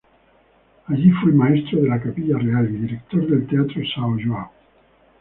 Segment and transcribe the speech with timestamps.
[0.87, 4.49] Allí fue Maestro de la Capilla Real y director del teatro São João.